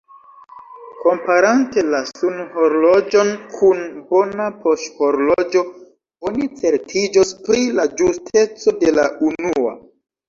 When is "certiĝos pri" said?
6.63-7.63